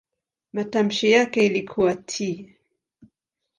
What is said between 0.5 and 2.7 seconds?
Matamshi yake ilikuwa "t".